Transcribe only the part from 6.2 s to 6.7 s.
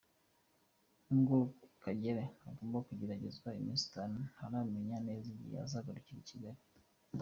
i Kigali.